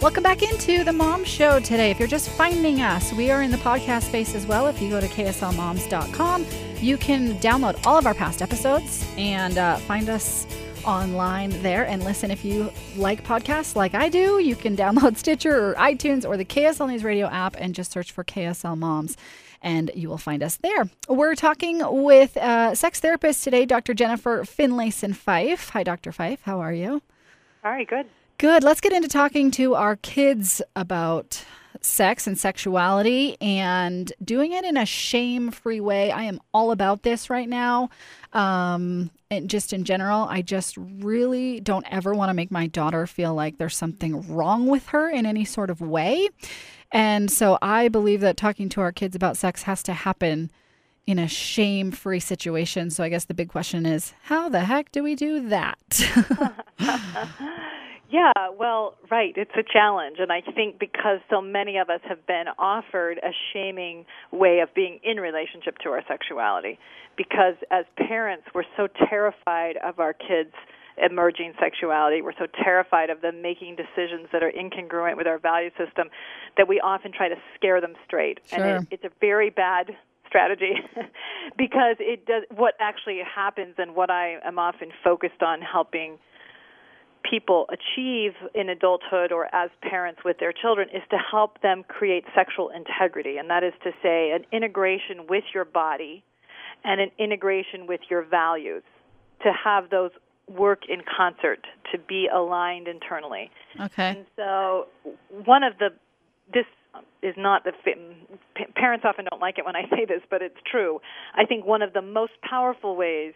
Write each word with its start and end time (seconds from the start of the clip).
Welcome 0.00 0.22
back 0.22 0.42
into 0.42 0.84
the 0.84 0.92
Mom 0.92 1.24
Show 1.24 1.58
today. 1.58 1.90
If 1.90 1.98
you're 1.98 2.06
just 2.06 2.30
finding 2.30 2.82
us, 2.82 3.12
we 3.12 3.32
are 3.32 3.42
in 3.42 3.50
the 3.50 3.56
podcast 3.56 4.02
space 4.04 4.36
as 4.36 4.46
well. 4.46 4.68
If 4.68 4.80
you 4.80 4.90
go 4.90 5.00
to 5.00 5.08
kslmoms.com, 5.08 6.46
you 6.76 6.96
can 6.96 7.34
download 7.40 7.84
all 7.84 7.98
of 7.98 8.06
our 8.06 8.14
past 8.14 8.40
episodes 8.40 9.04
and 9.16 9.58
uh, 9.58 9.76
find 9.78 10.08
us 10.08 10.46
online 10.84 11.50
there 11.62 11.84
and 11.84 12.04
listen. 12.04 12.30
If 12.30 12.44
you 12.44 12.70
like 12.94 13.24
podcasts 13.24 13.74
like 13.74 13.96
I 13.96 14.08
do, 14.08 14.38
you 14.38 14.54
can 14.54 14.76
download 14.84 15.16
Stitcher 15.16 15.70
or 15.70 15.74
iTunes 15.74 16.24
or 16.24 16.36
the 16.36 16.44
KSL 16.44 16.88
News 16.88 17.02
Radio 17.02 17.26
app 17.26 17.56
and 17.58 17.74
just 17.74 17.90
search 17.90 18.12
for 18.12 18.22
KSL 18.22 18.78
Moms 18.78 19.16
and 19.62 19.90
you 19.96 20.08
will 20.08 20.16
find 20.16 20.44
us 20.44 20.58
there. 20.58 20.88
We're 21.08 21.34
talking 21.34 21.82
with 22.04 22.36
uh, 22.36 22.76
sex 22.76 23.00
therapist 23.00 23.42
today, 23.42 23.66
Dr. 23.66 23.94
Jennifer 23.94 24.44
Finlayson 24.44 25.12
Fife. 25.12 25.70
Hi, 25.70 25.82
Dr. 25.82 26.12
Fife. 26.12 26.42
How 26.42 26.60
are 26.60 26.72
you? 26.72 27.02
Hi, 27.64 27.82
good. 27.82 28.06
Good. 28.38 28.62
Let's 28.62 28.80
get 28.80 28.92
into 28.92 29.08
talking 29.08 29.50
to 29.52 29.74
our 29.74 29.96
kids 29.96 30.62
about 30.76 31.44
sex 31.80 32.28
and 32.28 32.38
sexuality 32.38 33.36
and 33.40 34.12
doing 34.24 34.52
it 34.52 34.64
in 34.64 34.76
a 34.76 34.86
shame 34.86 35.50
free 35.50 35.80
way. 35.80 36.12
I 36.12 36.22
am 36.22 36.38
all 36.54 36.70
about 36.70 37.02
this 37.02 37.30
right 37.30 37.48
now. 37.48 37.90
Um, 38.32 39.10
and 39.28 39.50
just 39.50 39.72
in 39.72 39.82
general, 39.82 40.28
I 40.30 40.42
just 40.42 40.76
really 40.76 41.58
don't 41.58 41.84
ever 41.90 42.14
want 42.14 42.30
to 42.30 42.34
make 42.34 42.52
my 42.52 42.68
daughter 42.68 43.08
feel 43.08 43.34
like 43.34 43.58
there's 43.58 43.76
something 43.76 44.32
wrong 44.32 44.68
with 44.68 44.86
her 44.90 45.10
in 45.10 45.26
any 45.26 45.44
sort 45.44 45.68
of 45.68 45.80
way. 45.80 46.28
And 46.92 47.32
so 47.32 47.58
I 47.60 47.88
believe 47.88 48.20
that 48.20 48.36
talking 48.36 48.68
to 48.68 48.80
our 48.82 48.92
kids 48.92 49.16
about 49.16 49.36
sex 49.36 49.64
has 49.64 49.82
to 49.82 49.92
happen 49.92 50.52
in 51.08 51.18
a 51.18 51.26
shame 51.26 51.90
free 51.90 52.20
situation. 52.20 52.90
So 52.90 53.02
I 53.02 53.08
guess 53.08 53.24
the 53.24 53.34
big 53.34 53.48
question 53.48 53.84
is 53.84 54.12
how 54.22 54.48
the 54.48 54.60
heck 54.60 54.92
do 54.92 55.02
we 55.02 55.16
do 55.16 55.48
that? 55.48 56.54
Yeah, 58.10 58.32
well, 58.58 58.94
right. 59.10 59.34
It's 59.36 59.54
a 59.54 59.62
challenge. 59.62 60.16
And 60.18 60.32
I 60.32 60.40
think 60.40 60.78
because 60.78 61.18
so 61.28 61.42
many 61.42 61.76
of 61.76 61.90
us 61.90 62.00
have 62.08 62.26
been 62.26 62.46
offered 62.58 63.18
a 63.18 63.32
shaming 63.52 64.06
way 64.32 64.60
of 64.60 64.72
being 64.74 64.98
in 65.02 65.18
relationship 65.18 65.76
to 65.84 65.90
our 65.90 66.02
sexuality, 66.08 66.78
because 67.16 67.54
as 67.70 67.84
parents, 67.96 68.44
we're 68.54 68.68
so 68.76 68.88
terrified 69.08 69.76
of 69.84 69.98
our 69.98 70.14
kids' 70.14 70.54
emerging 70.96 71.52
sexuality. 71.60 72.22
We're 72.22 72.36
so 72.38 72.46
terrified 72.64 73.10
of 73.10 73.20
them 73.20 73.42
making 73.42 73.76
decisions 73.76 74.28
that 74.32 74.42
are 74.42 74.50
incongruent 74.50 75.16
with 75.16 75.26
our 75.26 75.38
value 75.38 75.70
system 75.70 76.08
that 76.56 76.66
we 76.66 76.80
often 76.80 77.12
try 77.12 77.28
to 77.28 77.36
scare 77.54 77.80
them 77.80 77.94
straight. 78.06 78.40
Sure. 78.46 78.64
And 78.64 78.88
it, 78.90 79.02
it's 79.02 79.04
a 79.04 79.10
very 79.20 79.50
bad 79.50 79.90
strategy 80.26 80.74
because 81.58 81.96
it 82.00 82.26
does 82.26 82.44
what 82.54 82.74
actually 82.80 83.20
happens 83.22 83.74
and 83.78 83.94
what 83.94 84.10
I 84.10 84.38
am 84.44 84.58
often 84.58 84.90
focused 85.04 85.42
on 85.42 85.60
helping 85.60 86.18
people 87.28 87.66
achieve 87.68 88.32
in 88.54 88.68
adulthood 88.68 89.32
or 89.32 89.52
as 89.54 89.70
parents 89.82 90.20
with 90.24 90.38
their 90.38 90.52
children 90.52 90.88
is 90.90 91.02
to 91.10 91.16
help 91.16 91.60
them 91.62 91.84
create 91.88 92.24
sexual 92.34 92.70
integrity. 92.70 93.36
And 93.36 93.50
that 93.50 93.62
is 93.62 93.72
to 93.84 93.90
say 94.02 94.32
an 94.32 94.44
integration 94.52 95.26
with 95.28 95.44
your 95.54 95.64
body 95.64 96.22
and 96.84 97.00
an 97.00 97.10
integration 97.18 97.86
with 97.86 98.00
your 98.08 98.22
values 98.22 98.82
to 99.42 99.52
have 99.52 99.90
those 99.90 100.10
work 100.48 100.82
in 100.88 101.02
concert 101.16 101.66
to 101.92 101.98
be 101.98 102.28
aligned 102.32 102.88
internally. 102.88 103.50
Okay. 103.80 104.10
and 104.10 104.26
so 104.36 104.86
one 105.44 105.62
of 105.62 105.78
the 105.78 105.90
this 106.52 106.64
is 107.22 107.34
not 107.36 107.64
the 107.64 107.72
parents 108.74 109.04
often 109.06 109.26
don't 109.30 109.42
like 109.42 109.58
it 109.58 109.66
when 109.66 109.76
I 109.76 109.82
say 109.90 110.06
this 110.06 110.22
but 110.30 110.40
it's 110.42 110.56
true. 110.70 111.00
I 111.34 111.44
think 111.44 111.66
one 111.66 111.82
of 111.82 111.92
the 111.92 112.02
most 112.02 112.32
powerful 112.42 112.96
ways 112.96 113.34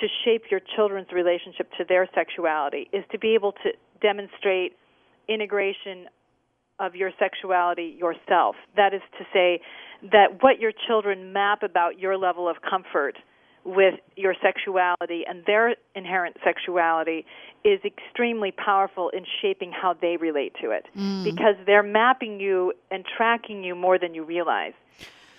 to 0.00 0.06
shape 0.24 0.44
your 0.50 0.60
children's 0.74 1.12
relationship 1.12 1.70
to 1.78 1.84
their 1.88 2.08
sexuality 2.14 2.88
is 2.92 3.04
to 3.12 3.18
be 3.18 3.34
able 3.34 3.52
to 3.52 3.72
demonstrate 4.00 4.76
integration 5.28 6.08
of 6.80 6.96
your 6.96 7.10
sexuality 7.18 7.96
yourself. 7.98 8.56
That 8.76 8.94
is 8.94 9.02
to 9.18 9.24
say, 9.32 9.60
that 10.10 10.42
what 10.42 10.58
your 10.58 10.72
children 10.88 11.32
map 11.32 11.62
about 11.62 11.98
your 12.00 12.16
level 12.16 12.48
of 12.48 12.56
comfort 12.68 13.16
with 13.64 13.94
your 14.16 14.34
sexuality 14.42 15.22
and 15.28 15.44
their 15.46 15.76
inherent 15.94 16.36
sexuality 16.42 17.24
is 17.64 17.78
extremely 17.84 18.50
powerful 18.50 19.10
in 19.10 19.24
shaping 19.40 19.70
how 19.70 19.92
they 20.00 20.16
relate 20.16 20.52
to 20.60 20.72
it 20.72 20.86
Mm. 20.96 21.22
because 21.22 21.54
they're 21.64 21.84
mapping 21.84 22.40
you 22.40 22.72
and 22.90 23.04
tracking 23.06 23.62
you 23.62 23.76
more 23.76 23.98
than 23.98 24.14
you 24.14 24.24
realize. 24.24 24.72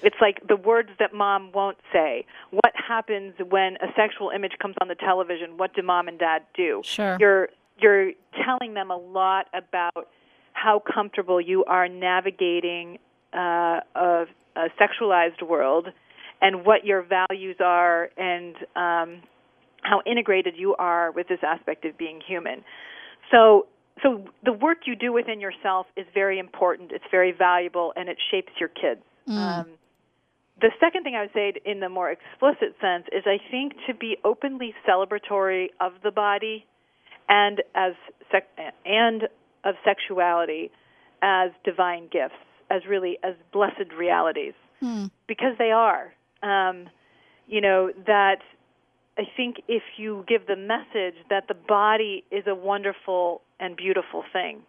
It's 0.03 0.17
like 0.21 0.45
the 0.47 0.55
words 0.55 0.89
that 0.99 1.13
mom 1.13 1.51
won't 1.53 1.77
say. 1.91 2.25
What 2.51 2.73
happens 2.75 3.33
when 3.49 3.77
a 3.77 3.87
sexual 3.95 4.29
image 4.29 4.53
comes 4.61 4.75
on 4.81 4.87
the 4.89 4.95
television? 4.95 5.57
What 5.57 5.73
do 5.73 5.81
mom 5.81 6.07
and 6.07 6.19
dad 6.19 6.43
do? 6.55 6.81
Sure. 6.83 7.17
You're 7.19 7.49
you're 7.79 8.11
telling 8.45 8.73
them 8.75 8.91
a 8.91 8.97
lot 8.97 9.47
about 9.53 10.09
how 10.53 10.81
comfortable 10.93 11.41
you 11.41 11.65
are 11.65 11.87
navigating 11.87 12.99
uh, 13.33 13.79
a, 13.95 14.25
a 14.55 14.67
sexualized 14.79 15.41
world 15.41 15.87
and 16.41 16.65
what 16.65 16.85
your 16.85 17.01
values 17.01 17.55
are 17.59 18.09
and 18.17 18.55
um, 18.75 19.21
how 19.81 20.01
integrated 20.05 20.53
you 20.55 20.75
are 20.75 21.11
with 21.11 21.27
this 21.27 21.39
aspect 21.41 21.85
of 21.85 21.97
being 21.97 22.21
human. 22.25 22.63
So 23.31 23.67
so 24.01 24.25
the 24.43 24.53
work 24.53 24.79
you 24.85 24.95
do 24.95 25.13
within 25.13 25.39
yourself 25.39 25.87
is 25.95 26.05
very 26.13 26.39
important. 26.39 26.91
It's 26.91 27.05
very 27.11 27.31
valuable, 27.31 27.93
and 27.95 28.09
it 28.09 28.17
shapes 28.31 28.51
your 28.59 28.69
kids. 28.69 29.01
Um, 29.27 29.67
the 30.63 30.71
second 30.79 31.03
thing 31.03 31.13
I 31.13 31.21
would 31.23 31.33
say 31.33 31.53
in 31.65 31.81
the 31.81 31.89
more 31.89 32.09
explicit 32.09 32.73
sense 32.79 33.03
is 33.11 33.23
I 33.25 33.37
think 33.51 33.73
to 33.87 33.93
be 33.93 34.15
openly 34.23 34.73
celebratory 34.87 35.67
of 35.81 35.91
the 36.03 36.09
body 36.11 36.65
and 37.27 37.61
as 37.75 37.93
sec- 38.31 38.47
and 38.85 39.23
of 39.65 39.75
sexuality 39.83 40.71
as 41.21 41.51
divine 41.65 42.07
gifts, 42.09 42.39
as 42.69 42.81
really 42.89 43.17
as 43.23 43.35
blessed 43.51 43.91
realities, 43.97 44.53
because 45.27 45.57
they 45.59 45.71
are. 45.71 46.13
Um, 46.41 46.89
you 47.47 47.59
know 47.59 47.91
that 48.07 48.39
I 49.17 49.23
think 49.35 49.57
if 49.67 49.83
you 49.97 50.23
give 50.29 50.47
the 50.47 50.55
message 50.55 51.15
that 51.29 51.49
the 51.49 51.53
body 51.53 52.23
is 52.31 52.45
a 52.47 52.55
wonderful 52.55 53.41
and 53.59 53.75
beautiful 53.75 54.23
thing, 54.31 54.61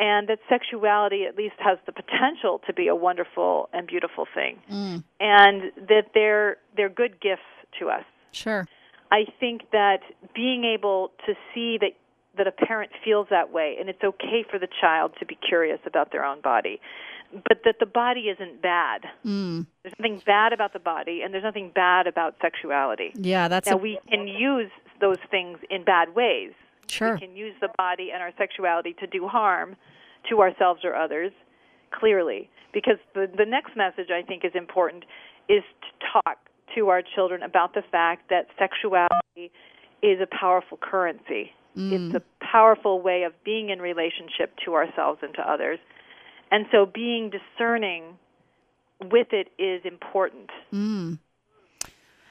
and 0.00 0.28
that 0.28 0.38
sexuality 0.48 1.24
at 1.28 1.36
least 1.36 1.54
has 1.58 1.78
the 1.86 1.92
potential 1.92 2.60
to 2.66 2.72
be 2.72 2.88
a 2.88 2.94
wonderful 2.94 3.68
and 3.72 3.86
beautiful 3.86 4.26
thing, 4.34 4.58
and 5.20 5.62
that 5.88 6.06
they're 6.14 6.56
they're 6.76 6.88
good 6.88 7.20
gifts 7.20 7.42
to 7.78 7.88
us. 7.90 8.04
Sure. 8.32 8.66
I 9.12 9.24
think 9.38 9.62
that 9.72 10.00
being 10.34 10.64
able 10.64 11.10
to 11.26 11.34
see 11.54 11.78
that 11.80 11.92
that 12.38 12.46
a 12.46 12.52
parent 12.52 12.92
feels 13.04 13.26
that 13.30 13.52
way, 13.52 13.76
and 13.78 13.88
it's 13.88 14.02
okay 14.02 14.44
for 14.50 14.58
the 14.58 14.68
child 14.80 15.12
to 15.18 15.26
be 15.26 15.36
curious 15.46 15.80
about 15.84 16.12
their 16.12 16.24
own 16.24 16.40
body, 16.40 16.80
but 17.48 17.58
that 17.64 17.74
the 17.80 17.86
body 17.86 18.28
isn't 18.34 18.62
bad. 18.62 19.02
Mm. 19.26 19.66
There's 19.82 19.94
nothing 19.98 20.22
bad 20.24 20.52
about 20.52 20.72
the 20.72 20.78
body, 20.78 21.22
and 21.22 21.34
there's 21.34 21.42
nothing 21.44 21.72
bad 21.74 22.06
about 22.06 22.36
sexuality. 22.40 23.10
Yeah, 23.16 23.48
that's 23.48 23.68
Now 23.68 23.74
a, 23.74 23.78
we 23.78 23.98
can 24.08 24.28
use 24.28 24.70
those 25.00 25.18
things 25.30 25.58
in 25.70 25.84
bad 25.84 26.14
ways. 26.14 26.52
sure. 26.88 27.14
We 27.14 27.20
can 27.20 27.34
use 27.36 27.54
the 27.60 27.68
body 27.76 28.10
and 28.12 28.22
our 28.22 28.32
sexuality 28.38 28.94
to 29.00 29.06
do 29.08 29.26
harm 29.26 29.74
to 30.28 30.40
ourselves 30.40 30.80
or 30.84 30.94
others, 30.94 31.32
clearly. 31.90 32.50
Because 32.72 32.98
the, 33.14 33.26
the 33.36 33.46
next 33.46 33.76
message 33.76 34.10
I 34.10 34.22
think 34.22 34.44
is 34.44 34.52
important 34.54 35.04
is 35.48 35.62
to 35.82 36.22
talk 36.22 36.38
to 36.76 36.88
our 36.88 37.02
children 37.02 37.42
about 37.42 37.74
the 37.74 37.82
fact 37.90 38.30
that 38.30 38.46
sexuality 38.58 39.50
is 40.02 40.20
a 40.20 40.26
powerful 40.30 40.78
currency. 40.80 41.52
It's 41.76 42.14
a 42.16 42.22
powerful 42.44 43.00
way 43.00 43.22
of 43.22 43.32
being 43.44 43.70
in 43.70 43.80
relationship 43.80 44.56
to 44.64 44.74
ourselves 44.74 45.20
and 45.22 45.32
to 45.34 45.40
others. 45.40 45.78
And 46.50 46.66
so 46.72 46.84
being 46.84 47.30
discerning 47.30 48.18
with 49.00 49.28
it 49.32 49.48
is 49.58 49.80
important. 49.84 50.50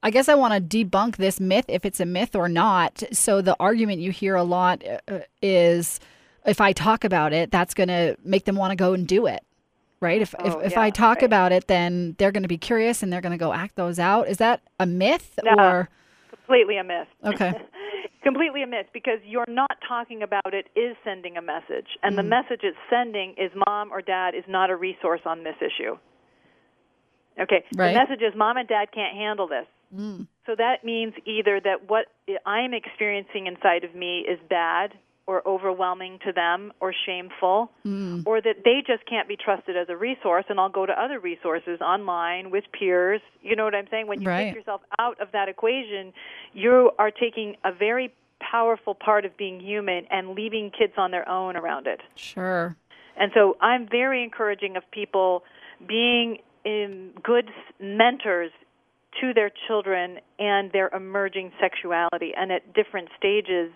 I 0.03 0.11
guess 0.11 0.29
I 0.29 0.35
want 0.35 0.53
to 0.53 0.85
debunk 0.85 1.17
this 1.17 1.39
myth, 1.39 1.65
if 1.67 1.85
it's 1.85 1.99
a 1.99 2.05
myth 2.05 2.35
or 2.35 2.47
not. 2.47 3.03
So 3.11 3.41
the 3.41 3.55
argument 3.59 3.99
you 3.99 4.11
hear 4.11 4.35
a 4.35 4.43
lot 4.43 4.83
uh, 4.85 5.19
is, 5.41 5.99
if 6.49 6.59
I 6.61 6.73
talk 6.73 7.03
about 7.03 7.33
it, 7.33 7.51
that's 7.51 7.73
going 7.73 7.89
to 7.89 8.15
make 8.23 8.45
them 8.45 8.55
want 8.55 8.71
to 8.71 8.75
go 8.75 8.93
and 8.93 9.07
do 9.07 9.25
it, 9.27 9.43
right? 10.01 10.21
If 10.21 10.35
Oh, 10.39 10.59
if, 10.59 10.65
if 10.67 10.71
yeah, 10.73 10.81
I 10.81 10.89
talk 10.89 11.17
right. 11.17 11.23
about 11.23 11.51
it, 11.51 11.67
then 11.67 12.15
they're 12.17 12.31
going 12.31 12.43
to 12.43 12.49
be 12.49 12.57
curious 12.57 13.01
and 13.03 13.11
they're 13.11 13.21
going 13.21 13.31
to 13.31 13.37
go 13.37 13.53
act 13.53 13.75
those 13.75 13.99
out. 13.99 14.27
Is 14.27 14.37
that 14.37 14.61
a 14.79 14.85
myth 14.85 15.39
No. 15.43 15.53
or 15.57 15.89
Completely 16.31 16.77
a 16.77 16.83
myth. 16.83 17.07
okay? 17.23 17.53
completely 18.23 18.63
a 18.63 18.67
myth 18.67 18.87
because 18.93 19.19
you're 19.25 19.45
not 19.47 19.77
talking 19.87 20.21
about 20.23 20.53
it 20.53 20.67
is 20.75 20.95
sending 21.05 21.37
a 21.37 21.41
message 21.41 21.87
and 22.03 22.13
Mm. 22.13 22.17
the 22.17 22.23
message 22.23 22.59
it's 22.63 22.77
sending 22.89 23.33
is 23.37 23.49
mom 23.65 23.91
or 23.93 24.01
dad 24.01 24.35
is 24.35 24.43
not 24.47 24.69
a 24.69 24.75
resource 24.75 25.21
on 25.25 25.43
this 25.43 25.55
issue 25.61 25.97
Okay. 27.39 27.63
Right. 27.73 27.93
The 27.93 27.99
message 27.99 28.21
is 28.21 28.33
mom 28.35 28.57
and 28.57 28.67
dad 28.67 28.91
can't 28.93 29.15
handle 29.15 29.47
this. 29.47 29.65
Mm. 29.95 30.27
So 30.45 30.55
that 30.57 30.83
means 30.83 31.13
either 31.25 31.61
that 31.63 31.87
what 31.89 32.07
I'm 32.45 32.73
experiencing 32.73 33.47
inside 33.47 33.85
of 33.85 33.95
me 33.95 34.25
is 34.29 34.37
bad 34.49 34.91
or 35.29 35.47
overwhelming 35.47 36.17
to 36.25 36.31
them 36.33 36.73
or 36.79 36.91
shameful, 37.05 37.69
Mm. 37.85 38.23
or 38.25 38.41
that 38.41 38.63
they 38.65 38.81
just 38.81 39.05
can't 39.05 39.27
be 39.27 39.37
trusted 39.37 39.77
as 39.77 39.87
a 39.87 39.95
resource, 39.95 40.45
and 40.49 40.59
I'll 40.59 40.69
go 40.69 40.87
to 40.87 40.93
other 40.99 41.19
resources 41.19 41.79
online 41.81 42.49
with 42.49 42.63
peers. 42.71 43.21
You 43.43 43.55
know 43.55 43.63
what 43.63 43.75
I'm 43.75 43.87
saying? 43.91 44.07
When 44.07 44.21
you 44.21 44.27
Right. 44.27 44.45
take 44.45 44.55
yourself 44.55 44.81
out 44.97 45.19
of 45.19 45.31
that 45.33 45.47
equation, 45.47 46.13
you 46.53 46.91
are 46.97 47.11
taking 47.11 47.57
a 47.63 47.71
very 47.71 48.11
powerful 48.39 48.95
part 48.95 49.23
of 49.23 49.37
being 49.37 49.59
human 49.59 50.07
and 50.09 50.29
leaving 50.29 50.71
kids 50.71 50.93
on 50.97 51.11
their 51.11 51.29
own 51.29 51.55
around 51.55 51.85
it. 51.85 52.01
Sure. 52.15 52.75
And 53.15 53.31
so 53.35 53.55
I'm 53.61 53.85
very 53.85 54.23
encouraging 54.23 54.77
of 54.77 54.89
people 54.89 55.43
being 55.85 56.39
in 56.65 57.11
good 57.21 57.51
mentors 57.79 58.51
to 59.21 59.33
their 59.33 59.51
children 59.67 60.21
and 60.39 60.71
their 60.71 60.89
emerging 60.89 61.51
sexuality. 61.59 62.33
And 62.35 62.51
at 62.51 62.73
different 62.73 63.09
stages, 63.15 63.71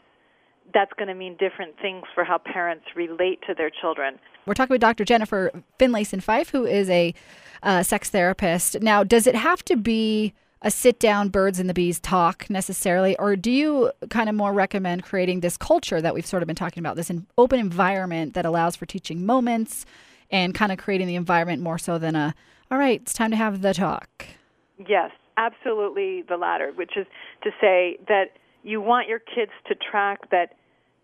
that's 0.73 0.91
going 0.97 1.07
to 1.07 1.13
mean 1.13 1.35
different 1.37 1.75
things 1.81 2.03
for 2.13 2.23
how 2.23 2.37
parents 2.37 2.85
relate 2.95 3.39
to 3.47 3.53
their 3.53 3.69
children. 3.69 4.19
We're 4.45 4.53
talking 4.53 4.73
with 4.73 4.81
Dr. 4.81 5.05
Jennifer 5.05 5.51
Finlayson 5.79 6.21
Fife, 6.21 6.49
who 6.49 6.65
is 6.65 6.89
a 6.89 7.13
uh, 7.61 7.83
sex 7.83 8.09
therapist. 8.09 8.81
Now, 8.81 9.03
does 9.03 9.27
it 9.27 9.35
have 9.35 9.63
to 9.65 9.75
be 9.75 10.33
a 10.63 10.71
sit 10.71 10.99
down 10.99 11.29
birds 11.29 11.59
and 11.59 11.69
the 11.69 11.73
bees 11.73 11.99
talk 11.99 12.49
necessarily, 12.49 13.17
or 13.17 13.35
do 13.35 13.51
you 13.51 13.91
kind 14.09 14.29
of 14.29 14.35
more 14.35 14.53
recommend 14.53 15.03
creating 15.03 15.41
this 15.41 15.57
culture 15.57 16.01
that 16.01 16.13
we've 16.13 16.25
sort 16.25 16.41
of 16.41 16.47
been 16.47 16.55
talking 16.55 16.79
about, 16.79 16.95
this 16.95 17.09
in, 17.09 17.27
open 17.37 17.59
environment 17.59 18.33
that 18.33 18.45
allows 18.45 18.75
for 18.75 18.85
teaching 18.85 19.25
moments 19.25 19.85
and 20.31 20.55
kind 20.55 20.71
of 20.71 20.77
creating 20.77 21.07
the 21.07 21.15
environment 21.15 21.61
more 21.61 21.77
so 21.77 21.97
than 21.97 22.15
a, 22.15 22.33
all 22.71 22.77
right, 22.77 23.01
it's 23.01 23.13
time 23.13 23.29
to 23.31 23.37
have 23.37 23.61
the 23.61 23.73
talk? 23.73 24.25
Yes, 24.87 25.11
absolutely 25.37 26.23
the 26.27 26.37
latter, 26.37 26.71
which 26.75 26.95
is 26.95 27.05
to 27.43 27.51
say 27.59 27.97
that 28.07 28.31
you 28.63 28.81
want 28.81 29.07
your 29.07 29.19
kids 29.19 29.51
to 29.67 29.75
track 29.75 30.29
that 30.31 30.55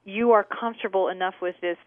you 0.05 0.31
are 0.31 0.43
comfortable 0.43 1.07
enough 1.09 1.35
with 1.41 1.55
this 1.61 1.77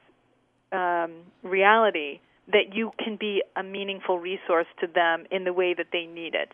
um, 0.70 1.12
reality 1.42 2.20
that 2.48 2.74
you 2.74 2.92
can 3.02 3.16
be 3.16 3.42
a 3.56 3.62
meaningful 3.62 4.18
resource 4.18 4.66
to 4.80 4.86
them 4.86 5.24
in 5.30 5.44
the 5.44 5.52
way 5.52 5.74
that 5.74 5.86
they 5.92 6.06
need 6.06 6.34
it. 6.34 6.52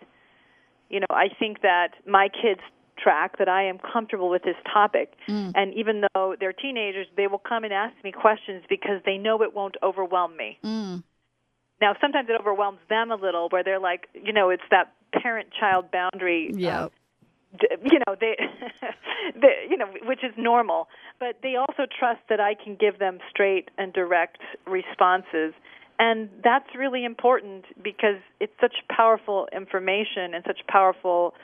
You 0.89 1.01
know, 1.01 1.07
I 1.11 1.29
think 1.39 1.63
that 1.63 1.89
my 2.07 2.29
kids 2.29 2.61
track 3.03 3.39
that 3.39 3.49
I 3.49 3.65
am 3.65 3.79
comfortable 3.79 4.29
with 4.29 4.43
this 4.43 4.57
topic. 4.73 5.13
And 5.55 5.73
even 5.75 6.03
though 6.15 6.35
they're 6.39 6.53
teenagers, 6.53 7.07
they 7.17 7.27
will 7.27 7.39
come 7.39 7.65
and 7.65 7.73
ask 7.73 7.95
me 8.03 8.13
questions 8.13 8.65
because 8.69 9.01
they 9.05 9.19
know 9.19 9.43
it 9.43 9.55
won't 9.55 9.77
overwhelm 9.83 10.37
me. 10.37 10.59
Mm. 10.65 11.03
Now, 11.81 11.95
sometimes 12.01 12.29
it 12.29 12.39
overwhelms 12.39 12.81
them 12.89 13.11
a 13.13 13.15
little 13.15 13.49
where 13.51 13.63
they're 13.63 13.79
like, 13.79 14.09
you 14.15 14.33
know, 14.33 14.51
it's 14.51 14.65
that 14.71 14.93
parent 15.13 15.49
child 15.59 15.91
boundary 15.93 16.51
Yeah. 16.55 16.85
um, 16.85 16.91
you 17.85 17.99
know 18.07 18.15
they, 18.21 18.37
they 19.41 19.67
you 19.69 19.77
know 19.77 19.87
which 20.05 20.23
is 20.23 20.33
normal 20.37 20.89
but 21.21 21.37
they 21.43 21.57
also 21.57 21.87
trust 21.99 22.21
that 22.29 22.41
I 22.41 22.55
can 22.55 22.77
give 22.77 22.99
them 22.99 23.19
straight 23.31 23.71
and 23.79 23.93
direct 23.93 24.39
responses 24.67 25.55
and 25.99 26.29
that's 26.45 26.75
really 26.77 27.05
important 27.05 27.65
because 27.83 28.21
it's 28.41 28.53
such 28.61 28.77
powerful 28.89 29.49
information 29.53 30.33
and 30.35 30.45
such 30.47 30.61
powerful 30.69 31.35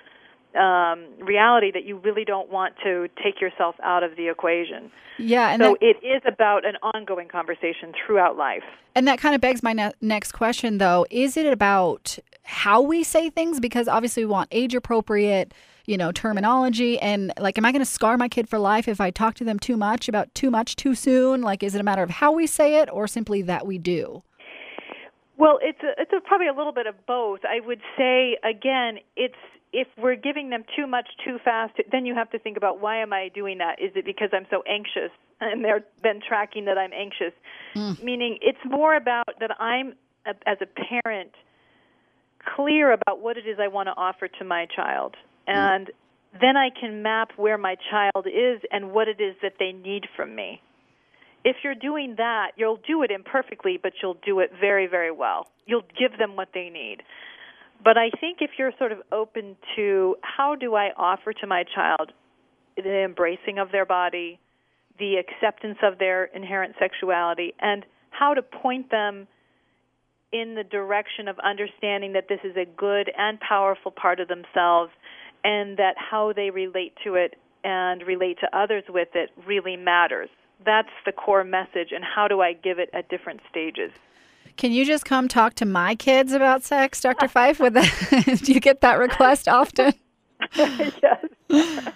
um, 0.54 1.06
reality 1.18 1.72
that 1.72 1.84
you 1.84 1.98
really 1.98 2.24
don't 2.24 2.50
want 2.50 2.74
to 2.84 3.08
take 3.22 3.40
yourself 3.40 3.74
out 3.82 4.04
of 4.04 4.16
the 4.16 4.28
equation. 4.28 4.92
Yeah. 5.18 5.48
And 5.50 5.60
so 5.60 5.76
that- 5.80 5.82
it 5.82 6.06
is 6.06 6.22
about 6.26 6.64
an 6.64 6.76
ongoing 6.94 7.28
conversation 7.28 7.92
throughout 8.06 8.36
life. 8.36 8.62
And 8.94 9.08
that 9.08 9.18
kind 9.18 9.34
of 9.34 9.40
begs 9.40 9.62
my 9.62 9.72
ne- 9.72 9.92
next 10.00 10.32
question, 10.32 10.78
though. 10.78 11.06
Is 11.10 11.36
it 11.36 11.46
about 11.52 12.18
how 12.44 12.80
we 12.80 13.02
say 13.02 13.30
things? 13.30 13.58
Because 13.58 13.88
obviously 13.88 14.24
we 14.24 14.30
want 14.30 14.48
age 14.52 14.74
appropriate, 14.74 15.52
you 15.86 15.96
know, 15.96 16.12
terminology. 16.12 16.98
And 17.00 17.32
like, 17.38 17.58
am 17.58 17.64
I 17.64 17.72
going 17.72 17.80
to 17.80 17.86
scar 17.86 18.16
my 18.16 18.28
kid 18.28 18.48
for 18.48 18.58
life 18.58 18.86
if 18.86 19.00
I 19.00 19.10
talk 19.10 19.34
to 19.36 19.44
them 19.44 19.58
too 19.58 19.76
much 19.76 20.08
about 20.08 20.32
too 20.34 20.50
much 20.50 20.76
too 20.76 20.94
soon? 20.94 21.42
Like, 21.42 21.62
is 21.62 21.74
it 21.74 21.80
a 21.80 21.84
matter 21.84 22.02
of 22.02 22.10
how 22.10 22.32
we 22.32 22.46
say 22.46 22.80
it 22.80 22.88
or 22.92 23.06
simply 23.08 23.42
that 23.42 23.66
we 23.66 23.78
do? 23.78 24.22
Well, 25.36 25.58
it's 25.60 25.82
a, 25.82 26.00
it's 26.00 26.12
a, 26.12 26.20
probably 26.20 26.46
a 26.46 26.52
little 26.52 26.72
bit 26.72 26.86
of 26.86 26.94
both. 27.06 27.40
I 27.44 27.66
would 27.66 27.80
say 27.96 28.38
again, 28.44 28.98
it's 29.16 29.34
if 29.72 29.88
we're 29.98 30.14
giving 30.14 30.50
them 30.50 30.64
too 30.76 30.86
much 30.86 31.08
too 31.24 31.38
fast, 31.44 31.74
then 31.90 32.06
you 32.06 32.14
have 32.14 32.30
to 32.30 32.38
think 32.38 32.56
about 32.56 32.80
why 32.80 32.98
am 32.98 33.12
I 33.12 33.28
doing 33.34 33.58
that? 33.58 33.82
Is 33.82 33.90
it 33.96 34.04
because 34.04 34.28
I'm 34.32 34.46
so 34.48 34.62
anxious 34.68 35.10
and 35.40 35.64
they're 35.64 35.84
then 36.02 36.20
tracking 36.26 36.66
that 36.66 36.78
I'm 36.78 36.92
anxious? 36.92 37.32
Mm. 37.74 38.02
Meaning, 38.02 38.38
it's 38.40 38.58
more 38.64 38.94
about 38.94 39.28
that 39.40 39.60
I'm 39.60 39.94
as 40.46 40.56
a 40.62 40.66
parent 40.66 41.32
clear 42.56 42.92
about 42.92 43.20
what 43.20 43.36
it 43.36 43.46
is 43.46 43.58
I 43.60 43.68
want 43.68 43.88
to 43.88 43.94
offer 43.96 44.28
to 44.28 44.44
my 44.44 44.66
child, 44.74 45.16
mm-hmm. 45.48 45.58
and 45.58 45.90
then 46.40 46.56
I 46.56 46.70
can 46.70 47.02
map 47.02 47.30
where 47.36 47.58
my 47.58 47.76
child 47.90 48.26
is 48.26 48.60
and 48.70 48.92
what 48.92 49.08
it 49.08 49.20
is 49.20 49.36
that 49.42 49.54
they 49.58 49.72
need 49.72 50.06
from 50.16 50.34
me 50.34 50.60
if 51.44 51.56
you're 51.62 51.74
doing 51.74 52.14
that, 52.16 52.52
you'll 52.56 52.80
do 52.88 53.02
it 53.02 53.10
imperfectly, 53.10 53.78
but 53.80 53.92
you'll 54.02 54.16
do 54.24 54.40
it 54.40 54.50
very, 54.58 54.86
very 54.86 55.12
well. 55.12 55.46
You'll 55.66 55.84
give 55.98 56.18
them 56.18 56.36
what 56.36 56.48
they 56.54 56.70
need. 56.70 57.02
But 57.84 57.98
I 57.98 58.10
think 58.18 58.38
if 58.40 58.52
you're 58.58 58.72
sort 58.78 58.92
of 58.92 58.98
open 59.12 59.56
to 59.76 60.16
how 60.22 60.54
do 60.54 60.74
I 60.74 60.90
offer 60.96 61.34
to 61.34 61.46
my 61.46 61.64
child 61.74 62.12
the 62.76 63.04
embracing 63.04 63.58
of 63.58 63.70
their 63.70 63.84
body, 63.84 64.40
the 64.98 65.16
acceptance 65.16 65.78
of 65.82 65.98
their 65.98 66.24
inherent 66.24 66.76
sexuality, 66.78 67.52
and 67.60 67.84
how 68.10 68.32
to 68.32 68.42
point 68.42 68.90
them 68.90 69.28
in 70.34 70.54
the 70.54 70.64
direction 70.64 71.28
of 71.28 71.38
understanding 71.38 72.12
that 72.12 72.28
this 72.28 72.40
is 72.44 72.56
a 72.56 72.66
good 72.66 73.10
and 73.16 73.38
powerful 73.40 73.90
part 73.90 74.20
of 74.20 74.28
themselves, 74.28 74.90
and 75.44 75.78
that 75.78 75.94
how 75.96 76.32
they 76.34 76.50
relate 76.50 76.92
to 77.04 77.14
it 77.14 77.36
and 77.62 78.02
relate 78.02 78.38
to 78.40 78.58
others 78.58 78.84
with 78.90 79.08
it 79.14 79.30
really 79.46 79.76
matters 79.76 80.28
that's 80.64 80.90
the 81.04 81.12
core 81.12 81.44
message 81.44 81.92
and 81.92 82.04
how 82.04 82.28
do 82.28 82.40
I 82.40 82.52
give 82.52 82.78
it 82.78 82.90
at 82.92 83.08
different 83.08 83.40
stages. 83.50 83.92
Can 84.56 84.72
you 84.72 84.84
just 84.84 85.04
come 85.04 85.26
talk 85.28 85.54
to 85.54 85.64
my 85.64 85.94
kids 85.94 86.32
about 86.32 86.62
sex, 86.62 87.00
Dr. 87.00 87.28
Fife? 87.28 87.58
With 87.58 87.74
that, 87.74 88.40
do 88.44 88.52
you 88.52 88.60
get 88.60 88.80
that 88.82 88.98
request 88.98 89.48
often? 89.48 89.94
yes. 90.54 91.24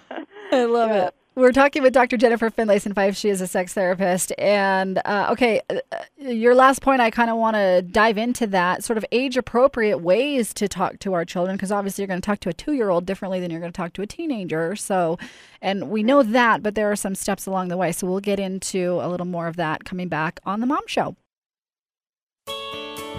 I 0.51 0.65
love 0.65 0.91
it. 0.91 1.15
We're 1.39 1.53
talking 1.53 1.83
with 1.83 1.93
Dr. 1.93 2.17
Jennifer 2.17 2.49
Finlayson 2.49 2.93
Fife. 2.93 3.15
She 3.15 3.29
is 3.29 3.39
a 3.39 3.47
sex 3.47 3.73
therapist. 3.73 4.33
And 4.37 5.01
uh, 5.05 5.29
okay, 5.31 5.61
uh, 5.69 5.77
your 6.17 6.53
last 6.53 6.81
point, 6.81 6.99
I 6.99 7.11
kind 7.11 7.29
of 7.29 7.37
want 7.37 7.55
to 7.55 7.81
dive 7.81 8.17
into 8.17 8.45
that 8.47 8.83
sort 8.83 8.97
of 8.97 9.05
age 9.13 9.37
appropriate 9.37 9.99
ways 9.99 10.53
to 10.55 10.67
talk 10.67 10.99
to 10.99 11.13
our 11.13 11.23
children, 11.23 11.55
because 11.55 11.71
obviously 11.71 12.01
you're 12.01 12.09
going 12.09 12.19
to 12.19 12.25
talk 12.25 12.41
to 12.41 12.49
a 12.49 12.53
two 12.53 12.73
year 12.73 12.89
old 12.89 13.05
differently 13.05 13.39
than 13.39 13.51
you're 13.51 13.61
going 13.61 13.71
to 13.71 13.77
talk 13.77 13.93
to 13.93 14.01
a 14.01 14.05
teenager. 14.05 14.75
So, 14.75 15.17
and 15.61 15.89
we 15.89 16.03
know 16.03 16.23
that, 16.23 16.61
but 16.61 16.75
there 16.75 16.91
are 16.91 16.97
some 16.97 17.15
steps 17.15 17.45
along 17.45 17.69
the 17.69 17.77
way. 17.77 17.93
So 17.93 18.05
we'll 18.05 18.19
get 18.19 18.41
into 18.41 18.99
a 19.01 19.07
little 19.07 19.25
more 19.25 19.47
of 19.47 19.55
that 19.55 19.85
coming 19.85 20.09
back 20.09 20.41
on 20.45 20.59
The 20.59 20.67
Mom 20.67 20.85
Show. 20.87 21.15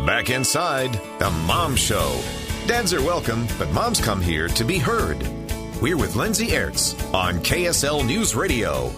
Back 0.05 0.29
inside 0.29 0.93
the 1.19 1.31
Mom 1.47 1.75
Show. 1.75 2.21
Dads 2.67 2.93
are 2.93 3.03
welcome, 3.03 3.47
but 3.59 3.71
moms 3.71 3.99
come 3.99 4.21
here 4.21 4.47
to 4.49 4.63
be 4.63 4.77
heard. 4.77 5.40
We're 5.81 5.97
with 5.97 6.15
Lindsay 6.15 6.49
Aerts 6.49 6.95
on 7.15 7.39
KSL 7.39 8.07
News 8.07 8.35
Radio. 8.35 8.93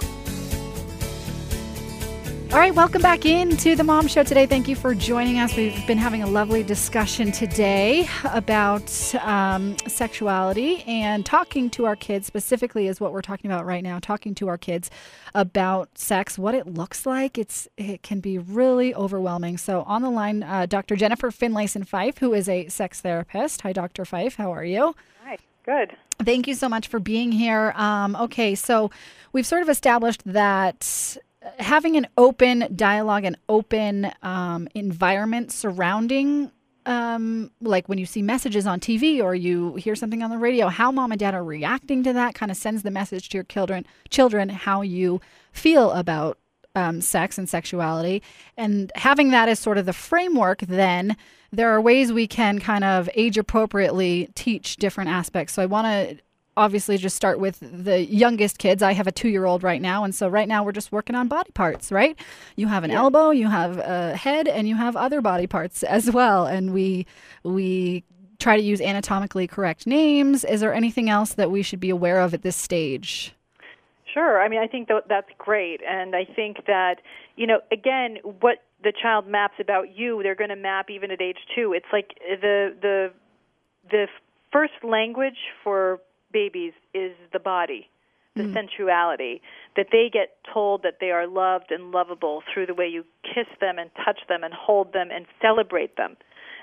All 2.52 2.58
right, 2.58 2.74
welcome 2.74 3.00
back 3.00 3.24
into 3.24 3.76
the 3.76 3.84
Mom 3.84 4.08
Show 4.08 4.24
today. 4.24 4.46
Thank 4.46 4.66
you 4.66 4.74
for 4.74 4.92
joining 4.92 5.38
us. 5.38 5.56
We've 5.56 5.86
been 5.86 5.96
having 5.96 6.24
a 6.24 6.26
lovely 6.26 6.64
discussion 6.64 7.30
today 7.30 8.08
about 8.24 9.14
um, 9.24 9.76
sexuality 9.86 10.82
and 10.88 11.24
talking 11.24 11.70
to 11.70 11.86
our 11.86 11.94
kids, 11.94 12.26
specifically, 12.26 12.88
is 12.88 13.00
what 13.00 13.12
we're 13.12 13.22
talking 13.22 13.48
about 13.48 13.64
right 13.64 13.82
now. 13.82 14.00
Talking 14.00 14.34
to 14.34 14.48
our 14.48 14.58
kids 14.58 14.90
about 15.36 15.96
sex, 15.96 16.36
what 16.36 16.56
it 16.56 16.66
looks 16.66 17.06
like. 17.06 17.38
It's 17.38 17.68
it 17.78 18.02
can 18.02 18.18
be 18.18 18.38
really 18.38 18.92
overwhelming. 18.92 19.56
So 19.56 19.82
on 19.84 20.02
the 20.02 20.10
line, 20.10 20.42
uh, 20.42 20.66
Dr. 20.66 20.96
Jennifer 20.96 21.30
Finlayson 21.30 21.86
Fife, 21.86 22.18
who 22.18 22.34
is 22.34 22.48
a 22.48 22.66
sex 22.66 23.00
therapist. 23.00 23.60
Hi, 23.60 23.72
Dr. 23.72 24.04
Fife. 24.04 24.34
How 24.34 24.52
are 24.52 24.64
you? 24.64 24.96
Hi. 25.24 25.38
Good. 25.64 25.96
Thank 26.24 26.46
you 26.46 26.54
so 26.54 26.68
much 26.68 26.88
for 26.88 26.98
being 26.98 27.32
here. 27.32 27.72
Um, 27.76 28.16
okay, 28.16 28.54
so 28.54 28.90
we've 29.32 29.46
sort 29.46 29.62
of 29.62 29.68
established 29.68 30.22
that 30.24 31.16
having 31.58 31.96
an 31.96 32.06
open 32.16 32.68
dialogue, 32.74 33.24
an 33.24 33.36
open 33.48 34.10
um, 34.22 34.68
environment 34.74 35.52
surrounding, 35.52 36.50
um, 36.86 37.50
like 37.60 37.88
when 37.88 37.98
you 37.98 38.06
see 38.06 38.22
messages 38.22 38.66
on 38.66 38.80
TV 38.80 39.22
or 39.22 39.34
you 39.34 39.74
hear 39.76 39.94
something 39.94 40.22
on 40.22 40.30
the 40.30 40.38
radio, 40.38 40.68
how 40.68 40.90
mom 40.90 41.12
and 41.12 41.18
dad 41.18 41.34
are 41.34 41.44
reacting 41.44 42.02
to 42.04 42.12
that 42.12 42.34
kind 42.34 42.50
of 42.50 42.56
sends 42.56 42.82
the 42.82 42.90
message 42.90 43.28
to 43.30 43.36
your 43.36 43.44
children, 43.44 43.86
children 44.10 44.48
how 44.48 44.82
you 44.82 45.20
feel 45.52 45.90
about 45.92 46.38
um, 46.74 47.00
sex 47.00 47.38
and 47.38 47.48
sexuality. 47.48 48.22
And 48.56 48.90
having 48.94 49.30
that 49.30 49.48
as 49.48 49.58
sort 49.58 49.78
of 49.78 49.86
the 49.86 49.92
framework, 49.92 50.60
then 50.60 51.16
there 51.52 51.70
are 51.70 51.80
ways 51.80 52.12
we 52.12 52.26
can 52.26 52.58
kind 52.58 52.82
of 52.82 53.08
age 53.14 53.38
appropriately 53.38 54.30
teach 54.34 54.76
different 54.76 55.10
aspects. 55.10 55.52
So 55.52 55.62
I 55.62 55.66
want 55.66 55.86
to 55.86 56.22
obviously 56.56 56.98
just 56.98 57.16
start 57.16 57.38
with 57.38 57.58
the 57.60 58.04
youngest 58.04 58.58
kids. 58.58 58.82
I 58.82 58.92
have 58.92 59.06
a 59.06 59.12
two 59.12 59.28
year 59.28 59.44
old 59.44 59.62
right 59.62 59.80
now. 59.80 60.04
And 60.04 60.14
so 60.14 60.28
right 60.28 60.48
now 60.48 60.64
we're 60.64 60.72
just 60.72 60.92
working 60.92 61.14
on 61.14 61.28
body 61.28 61.50
parts, 61.52 61.92
right? 61.92 62.18
You 62.56 62.68
have 62.68 62.84
an 62.84 62.90
elbow, 62.90 63.30
you 63.30 63.48
have 63.48 63.78
a 63.78 64.16
head, 64.16 64.48
and 64.48 64.68
you 64.68 64.76
have 64.76 64.96
other 64.96 65.20
body 65.20 65.46
parts 65.46 65.82
as 65.82 66.10
well. 66.10 66.46
And 66.46 66.72
we, 66.72 67.06
we, 67.42 68.04
try 68.38 68.56
to 68.56 68.62
use 68.62 68.80
anatomically 68.80 69.46
correct 69.46 69.86
names. 69.86 70.42
Is 70.42 70.60
there 70.60 70.74
anything 70.74 71.08
else 71.08 71.34
that 71.34 71.52
we 71.52 71.62
should 71.62 71.78
be 71.78 71.90
aware 71.90 72.20
of 72.20 72.34
at 72.34 72.42
this 72.42 72.56
stage? 72.56 73.36
Sure. 74.12 74.42
I 74.42 74.48
mean, 74.48 74.60
I 74.60 74.66
think 74.66 74.88
that 74.88 75.04
that's 75.08 75.30
great, 75.38 75.80
and 75.88 76.16
I 76.16 76.24
think 76.24 76.66
that 76.66 76.96
you 77.36 77.46
know, 77.46 77.60
again, 77.70 78.18
what 78.40 78.58
the 78.82 78.92
child 78.92 79.26
maps 79.26 79.54
about 79.60 79.96
you, 79.96 80.20
they're 80.22 80.34
going 80.34 80.50
to 80.50 80.56
map 80.56 80.90
even 80.90 81.10
at 81.10 81.20
age 81.20 81.38
two. 81.54 81.72
It's 81.72 81.86
like 81.92 82.18
the 82.18 82.74
the 82.80 83.12
the 83.90 84.06
first 84.52 84.74
language 84.82 85.38
for 85.64 86.00
babies 86.32 86.72
is 86.94 87.12
the 87.32 87.38
body, 87.38 87.88
the 88.36 88.42
mm. 88.42 88.54
sensuality. 88.54 89.40
That 89.76 89.86
they 89.92 90.10
get 90.12 90.36
told 90.52 90.82
that 90.82 90.98
they 91.00 91.10
are 91.10 91.26
loved 91.26 91.70
and 91.70 91.90
lovable 91.90 92.42
through 92.52 92.66
the 92.66 92.74
way 92.74 92.88
you 92.88 93.04
kiss 93.22 93.46
them 93.60 93.78
and 93.78 93.90
touch 94.04 94.20
them 94.28 94.44
and 94.44 94.52
hold 94.52 94.92
them 94.92 95.08
and 95.12 95.26
celebrate 95.40 95.96
them. 95.96 96.16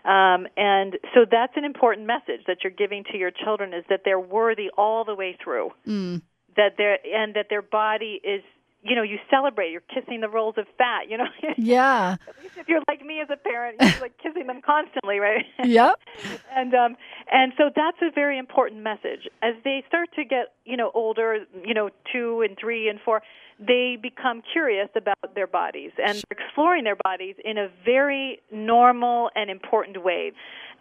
Um, 0.06 0.48
and 0.56 0.98
so 1.14 1.26
that's 1.30 1.54
an 1.58 1.66
important 1.66 2.08
message 2.08 2.46
that 2.48 2.58
you're 2.64 2.72
giving 2.72 3.04
to 3.12 3.18
your 3.18 3.32
children 3.32 3.74
is 3.74 3.84
that 3.90 4.02
they're 4.06 4.20
worthy 4.20 4.70
all 4.78 5.04
the 5.04 5.16
way 5.16 5.38
through. 5.44 5.72
Mm. 5.88 6.22
That 6.56 6.74
they're 6.78 6.98
and 7.06 7.36
that 7.36 7.48
their 7.50 7.62
body 7.62 8.20
is 8.24 8.42
you 8.82 8.96
know, 8.96 9.04
you 9.04 9.18
celebrate. 9.30 9.72
You're 9.72 9.82
kissing 9.94 10.22
the 10.22 10.30
rolls 10.30 10.56
of 10.58 10.66
fat. 10.78 11.10
You 11.10 11.18
know. 11.18 11.26
Yeah. 11.58 12.16
At 12.28 12.42
least 12.42 12.58
if 12.58 12.68
you're 12.70 12.82
like 12.88 13.06
me 13.06 13.20
as 13.22 13.28
a 13.30 13.36
parent, 13.36 13.78
you're 13.82 14.02
like 14.02 14.18
kissing 14.18 14.48
them 14.48 14.62
constantly, 14.66 15.20
right? 15.20 15.46
Yep. 15.64 16.00
and 16.56 16.74
um, 16.74 16.96
and 17.32 17.54
so 17.58 17.70
that's 17.76 17.98
a 18.02 18.12
very 18.14 18.38
important 18.38 18.82
message. 18.82 19.28
As 19.42 19.56
they 19.64 19.84
start 19.88 20.10
to 20.16 20.24
get, 20.24 20.54
you 20.66 20.78
know, 20.78 20.92
older, 20.94 21.46
you 21.66 21.74
know, 21.74 21.90
two 22.12 22.42
and 22.48 22.58
three 22.58 22.88
and 22.88 23.00
four, 23.04 23.22
they 23.60 23.98
become 24.02 24.42
curious 24.54 24.90
about 24.96 25.36
their 25.36 25.48
bodies 25.48 25.92
and 25.98 26.24
exploring 26.32 26.86
their 26.86 26.96
bodies 27.04 27.36
in 27.44 27.58
a 27.58 27.68
very 27.84 28.40
normal 28.52 29.30
and 29.36 29.50
important 29.50 30.04
way. 30.04 30.32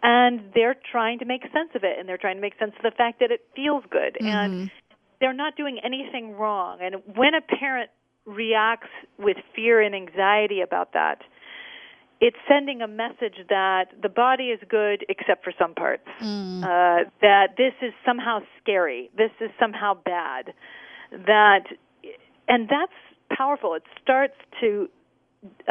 And 0.01 0.51
they're 0.55 0.77
trying 0.91 1.19
to 1.19 1.25
make 1.25 1.41
sense 1.43 1.71
of 1.75 1.83
it, 1.83 1.99
and 1.99 2.07
they're 2.07 2.17
trying 2.17 2.37
to 2.37 2.41
make 2.41 2.57
sense 2.57 2.71
of 2.77 2.83
the 2.83 2.95
fact 2.95 3.19
that 3.19 3.31
it 3.31 3.41
feels 3.53 3.83
good. 3.91 4.15
Mm-hmm. 4.15 4.27
And 4.27 4.71
they're 5.19 5.33
not 5.33 5.55
doing 5.55 5.79
anything 5.83 6.33
wrong. 6.33 6.79
And 6.81 6.95
when 7.15 7.33
a 7.35 7.41
parent 7.41 7.89
reacts 8.25 8.89
with 9.17 9.37
fear 9.55 9.81
and 9.81 9.95
anxiety 9.95 10.61
about 10.61 10.93
that, 10.93 11.21
it's 12.21 12.37
sending 12.47 12.81
a 12.81 12.87
message 12.87 13.35
that 13.47 13.85
the 14.01 14.09
body 14.09 14.45
is 14.45 14.59
good 14.69 15.05
except 15.07 15.43
for 15.43 15.53
some 15.57 15.73
parts. 15.73 16.07
Mm. 16.21 16.63
Uh, 16.63 17.09
that 17.21 17.55
this 17.57 17.73
is 17.81 17.93
somehow 18.05 18.39
scary. 18.61 19.09
This 19.17 19.31
is 19.39 19.49
somehow 19.59 19.93
bad. 19.93 20.53
That, 21.11 21.63
and 22.47 22.67
that's 22.67 22.91
powerful. 23.31 23.73
It 23.73 23.83
starts 24.01 24.35
to 24.59 24.89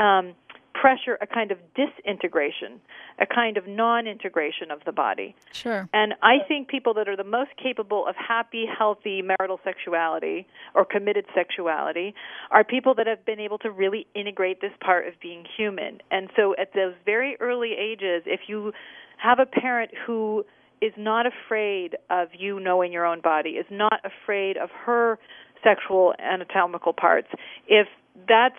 um, 0.00 0.34
pressure 0.80 1.18
a 1.20 1.26
kind 1.26 1.50
of 1.50 1.58
disintegration, 1.74 2.80
a 3.18 3.26
kind 3.26 3.56
of 3.56 3.66
non 3.66 4.06
integration 4.06 4.70
of 4.70 4.80
the 4.84 4.92
body. 4.92 5.34
Sure. 5.52 5.88
And 5.92 6.14
I 6.22 6.38
think 6.46 6.68
people 6.68 6.94
that 6.94 7.08
are 7.08 7.16
the 7.16 7.24
most 7.24 7.50
capable 7.62 8.06
of 8.06 8.14
happy, 8.16 8.66
healthy 8.66 9.22
marital 9.22 9.60
sexuality 9.64 10.46
or 10.74 10.84
committed 10.84 11.24
sexuality 11.34 12.14
are 12.50 12.64
people 12.64 12.94
that 12.94 13.06
have 13.06 13.24
been 13.24 13.40
able 13.40 13.58
to 13.58 13.70
really 13.70 14.06
integrate 14.14 14.60
this 14.60 14.72
part 14.80 15.06
of 15.06 15.14
being 15.20 15.44
human. 15.56 15.98
And 16.10 16.28
so 16.36 16.54
at 16.60 16.72
those 16.74 16.94
very 17.04 17.36
early 17.40 17.72
ages, 17.78 18.22
if 18.26 18.40
you 18.48 18.72
have 19.18 19.38
a 19.38 19.46
parent 19.46 19.90
who 20.06 20.44
is 20.80 20.92
not 20.96 21.26
afraid 21.26 21.96
of 22.08 22.28
you 22.38 22.60
knowing 22.60 22.92
your 22.92 23.04
own 23.04 23.20
body, 23.20 23.50
is 23.50 23.66
not 23.70 24.00
afraid 24.04 24.56
of 24.56 24.70
her 24.86 25.18
sexual 25.64 26.14
anatomical 26.20 26.92
parts, 26.92 27.28
if 27.66 27.88
that's 28.28 28.54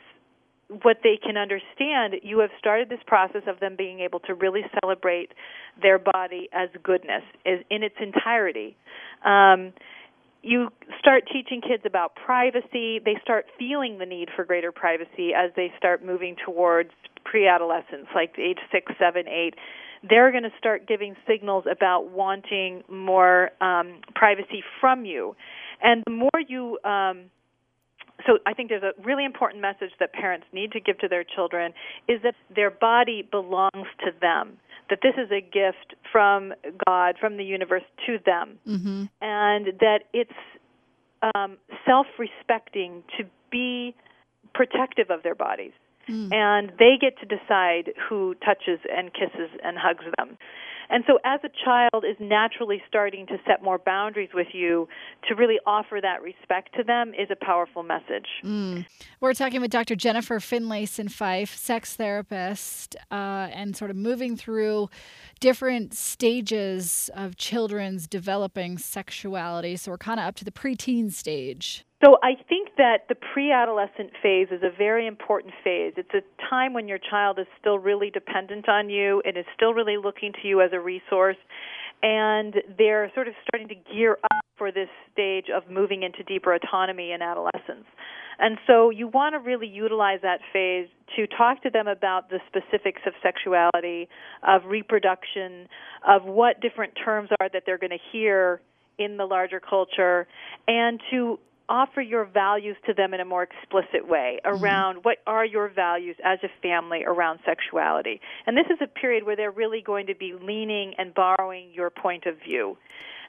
what 0.84 0.98
they 1.04 1.18
can 1.22 1.36
understand, 1.36 2.16
you 2.22 2.40
have 2.40 2.52
started 2.60 2.90
this 2.90 3.00
process 3.08 3.42
of 3.48 3.60
them 3.60 3.76
being 3.76 4.00
able 4.02 4.20
to 4.22 4.36
really 4.36 4.62
celebrate 4.82 5.32
their 5.82 5.98
body 5.98 6.48
as 6.54 6.70
goodness 6.84 7.24
is 7.46 7.62
in 7.70 7.82
its 7.84 7.96
entirety. 8.00 8.78
Um, 9.26 9.74
you 10.42 10.70
start 11.00 11.24
teaching 11.32 11.62
kids 11.62 11.84
about 11.86 12.16
privacy. 12.16 13.00
They 13.04 13.18
start 13.22 13.48
feeling 13.58 13.98
the 13.98 14.06
need 14.06 14.30
for 14.36 14.46
greater 14.46 14.72
privacy 14.72 15.34
as 15.36 15.52
they 15.56 15.72
start 15.78 16.06
moving 16.06 16.36
towards 16.46 16.92
pre-adolescence, 17.26 18.08
like 18.16 18.38
age 18.40 18.60
six, 18.72 18.92
seven, 19.00 19.28
eight. 19.28 19.56
They're 20.08 20.32
going 20.32 20.44
to 20.44 20.54
start 20.58 20.88
giving 20.88 21.16
signals 21.28 21.66
about 21.70 22.12
wanting 22.12 22.84
more 22.88 23.50
um, 23.60 24.00
privacy 24.16 24.64
from 24.80 25.04
you, 25.04 25.36
and 25.82 26.04
the 26.06 26.12
more 26.12 26.40
you 26.48 26.80
um, 26.86 27.26
so 28.26 28.40
I 28.46 28.54
think 28.54 28.70
there's 28.70 28.84
a 28.84 28.94
really 29.02 29.26
important 29.26 29.62
message 29.62 29.92
that 30.00 30.14
parents 30.14 30.46
need 30.52 30.72
to 30.74 30.80
give 30.80 30.98
to 31.00 31.08
their 31.08 31.24
children 31.24 31.74
is 32.08 32.22
that 32.24 32.36
their 32.54 32.72
body 32.72 33.28
belongs 33.30 33.88
to 34.00 34.12
them. 34.20 34.58
That 34.90 35.00
this 35.04 35.14
is 35.18 35.32
a 35.32 35.42
gift 35.42 35.96
from 36.12 36.54
God, 36.88 37.16
from 37.20 37.38
the 37.38 37.44
universe 37.44 37.84
to 38.08 38.18
them, 38.26 38.58
mm-hmm. 38.68 39.04
and 39.22 39.66
that 39.80 40.00
it's 40.14 40.32
um, 41.36 41.58
self-respecting 41.88 43.04
to 43.18 43.26
be 43.52 43.96
protective 44.54 45.12
of 45.12 45.22
their 45.22 45.36
bodies, 45.36 45.74
mm. 46.10 46.34
and 46.34 46.72
they 46.80 46.98
get 47.00 47.20
to 47.20 47.26
decide 47.26 47.94
who 48.10 48.36
touches 48.44 48.80
and 48.92 49.14
kisses 49.14 49.52
and 49.64 49.78
hugs 49.78 50.06
them. 50.18 50.38
And 50.90 51.04
so, 51.08 51.20
as 51.24 51.40
a 51.44 51.50
child 51.64 52.04
is 52.04 52.16
naturally 52.20 52.82
starting 52.88 53.28
to 53.28 53.38
set 53.48 53.64
more 53.64 53.78
boundaries 53.78 54.30
with 54.34 54.48
you, 54.54 54.88
to 55.28 55.36
really 55.36 55.60
offer 55.66 56.00
that 56.02 56.22
respect 56.22 56.76
to 56.78 56.84
them 56.84 57.14
is 57.14 57.30
a 57.32 57.46
powerful 57.46 57.84
message. 57.84 58.28
Mm. 58.44 58.86
We're 59.22 59.34
talking 59.34 59.62
with 59.62 59.72
Dr. 59.72 59.96
Jennifer 59.96 60.40
Finlayson 60.40 61.10
Fife, 61.10 61.56
sex 61.56 61.96
therapist, 61.96 62.96
uh, 63.12 63.50
and 63.54 63.76
sort 63.76 63.92
of 63.92 63.98
moving 63.98 64.36
through 64.36 64.90
different 65.40 65.94
stages 65.94 67.10
of 67.14 67.38
children's 67.38 68.08
developing 68.08 68.78
sexuality. 68.78 69.76
So, 69.76 69.92
we're 69.92 69.98
kind 69.98 70.20
of 70.20 70.26
up 70.26 70.36
to 70.36 70.46
the 70.46 70.52
preteen 70.52 71.12
stage. 71.12 71.86
So 72.04 72.18
I 72.24 72.36
think 72.48 72.69
that 72.80 73.10
the 73.10 73.16
pre-adolescent 73.16 74.12
phase 74.24 74.48
is 74.52 74.64
a 74.64 74.76
very 74.76 75.06
important 75.06 75.54
phase. 75.64 75.94
It's 75.98 76.14
a 76.14 76.24
time 76.50 76.74
when 76.74 76.88
your 76.88 76.98
child 76.98 77.38
is 77.38 77.46
still 77.60 77.78
really 77.78 78.10
dependent 78.10 78.70
on 78.70 78.90
you 78.90 79.22
and 79.26 79.38
is 79.38 79.46
still 79.54 79.74
really 79.74 79.98
looking 79.98 80.32
to 80.42 80.48
you 80.48 80.62
as 80.62 80.72
a 80.74 80.80
resource 80.80 81.38
and 82.02 82.56
they're 82.78 83.12
sort 83.14 83.28
of 83.28 83.34
starting 83.46 83.68
to 83.68 83.76
gear 83.94 84.18
up 84.24 84.46
for 84.58 84.72
this 84.72 84.88
stage 85.12 85.48
of 85.54 85.70
moving 85.70 86.04
into 86.04 86.24
deeper 86.24 86.54
autonomy 86.54 87.12
in 87.12 87.22
adolescence. 87.22 87.86
And 88.40 88.58
so 88.66 88.90
you 88.90 89.10
want 89.10 89.34
to 89.34 89.40
really 89.40 89.68
utilize 89.68 90.20
that 90.22 90.40
phase 90.54 90.88
to 91.18 91.28
talk 91.28 91.62
to 91.64 91.70
them 91.70 91.88
about 91.88 92.30
the 92.30 92.40
specifics 92.48 93.02
of 93.06 93.14
sexuality, 93.22 94.08
of 94.48 94.64
reproduction, 94.66 95.68
of 96.08 96.24
what 96.24 96.62
different 96.62 96.94
terms 97.04 97.30
are 97.42 97.50
that 97.52 97.64
they're 97.66 97.78
going 97.78 97.90
to 97.90 97.98
hear 98.14 98.62
in 98.98 99.18
the 99.18 99.26
larger 99.26 99.60
culture, 99.60 100.28
and 100.68 101.02
to 101.12 101.40
offer 101.70 102.02
your 102.02 102.26
values 102.26 102.76
to 102.88 102.94
them 102.94 103.14
in 103.14 103.20
a 103.20 103.26
more 103.26 103.44
explicit 103.44 104.08
way 104.08 104.40
mm-hmm. 104.44 104.62
around 104.62 104.96
mm-hmm. 104.96 105.04
what 105.04 105.18
are 105.26 105.46
your 105.46 105.70
values 105.70 106.16
as 106.24 106.40
a 106.44 106.50
family 106.62 107.04
around 107.06 107.40
sexuality. 107.46 108.20
And 108.46 108.58
this 108.58 108.66
is 108.70 108.80
a 108.82 108.88
period 108.88 109.26
where 109.26 109.36
they're 109.36 109.52
really 109.52 109.82
going 109.82 110.08
to 110.08 110.16
be 110.16 110.34
leaning 110.34 110.96
and 110.98 111.14
borrowing 111.14 111.70
your 111.74 111.90
point 111.90 112.26
of 112.26 112.36
view. 112.46 112.78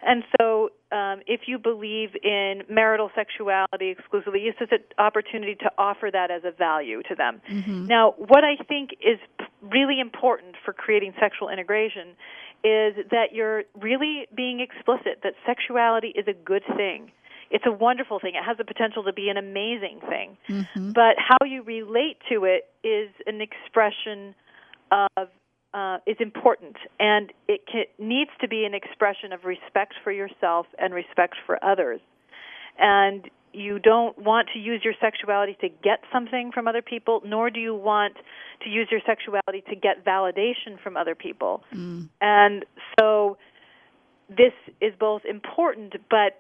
And 0.03 0.25
so, 0.41 0.71
um, 0.93 1.21
if 1.27 1.43
you 1.47 1.59
believe 1.59 2.17
in 2.23 2.63
marital 2.71 3.11
sexuality 3.15 3.91
exclusively, 3.91 4.47
this 4.47 4.67
is 4.67 4.73
an 4.73 4.83
opportunity 4.99 5.57
to 5.57 5.71
offer 5.77 6.09
that 6.11 6.31
as 6.31 6.43
a 6.45 6.53
value 6.53 7.03
to 7.09 7.15
them. 7.15 7.43
Mm-hmm. 7.51 7.87
Now, 7.87 8.15
what 8.17 8.43
I 8.43 8.57
think 8.65 8.93
is 9.03 9.19
really 9.61 10.01
important 10.01 10.57
for 10.65 10.73
creating 10.73 11.13
sexual 11.21 11.51
integration 11.51 12.17
is 12.65 12.95
that 13.11 13.33
you're 13.33 13.65
really 13.79 14.27
being 14.35 14.61
explicit 14.61 15.21
that 15.23 15.35
sexuality 15.47 16.09
is 16.09 16.27
a 16.27 16.35
good 16.35 16.63
thing 16.77 17.13
it's 17.51 17.65
a 17.67 17.73
wonderful 17.73 18.21
thing. 18.21 18.35
It 18.35 18.45
has 18.45 18.57
the 18.57 18.65
potential 18.65 19.05
to 19.05 19.13
be 19.13 19.29
an 19.29 19.37
amazing 19.37 20.01
thing. 20.09 20.37
Mm-hmm. 20.49 20.93
But 20.93 21.17
how 21.19 21.45
you 21.47 21.63
relate 21.63 22.19
to 22.31 22.45
it 22.45 22.69
is 22.87 23.11
an 23.27 23.41
expression 23.41 24.35
of 24.91 25.29
uh, 25.73 25.99
is 26.05 26.17
important, 26.19 26.77
and 26.99 27.33
it 27.47 27.61
can, 27.71 27.85
needs 27.99 28.31
to 28.41 28.49
be 28.49 28.65
an 28.65 28.75
expression 28.75 29.33
of 29.33 29.45
respect 29.45 29.95
for 30.03 30.11
yourself 30.11 30.67
and 30.79 30.93
respect 30.93 31.37
for 31.47 31.65
others. 31.65 32.01
And 32.77 33.31
you 33.53 33.79
don't 33.79 34.19
want 34.19 34.49
to 34.53 34.59
use 34.59 34.81
your 34.85 34.95
sexuality 35.01 35.57
to 35.61 35.69
get 35.69 36.01
something 36.13 36.51
from 36.53 36.67
other 36.67 36.83
people, 36.83 37.21
nor 37.25 37.51
do 37.51 37.61
you 37.61 37.75
want 37.75 38.17
to 38.63 38.69
use 38.69 38.89
your 38.91 39.01
sexuality 39.07 39.63
to 39.69 39.77
get 39.77 40.05
validation 40.05 40.81
from 40.83 40.97
other 40.97 41.15
people. 41.15 41.63
Mm. 41.75 42.09
And 42.21 42.65
so 42.99 43.37
this 44.29 44.53
is 44.81 44.93
both 44.99 45.23
important, 45.25 45.95
but 46.09 46.39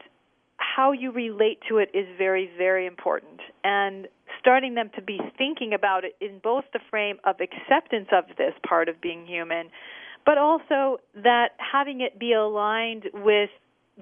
how 0.60 0.92
you 0.92 1.10
relate 1.10 1.58
to 1.68 1.78
it 1.78 1.90
is 1.94 2.06
very, 2.18 2.50
very 2.56 2.86
important. 2.86 3.40
And 3.64 4.06
starting 4.38 4.74
them 4.74 4.90
to 4.94 5.02
be 5.02 5.18
thinking 5.36 5.72
about 5.74 6.04
it 6.04 6.16
in 6.20 6.38
both 6.42 6.64
the 6.72 6.80
frame 6.90 7.18
of 7.24 7.36
acceptance 7.40 8.08
of 8.12 8.24
this 8.36 8.54
part 8.66 8.88
of 8.88 9.00
being 9.00 9.26
human, 9.26 9.70
but 10.24 10.38
also 10.38 10.98
that 11.14 11.50
having 11.58 12.00
it 12.00 12.18
be 12.18 12.32
aligned 12.32 13.04
with 13.14 13.50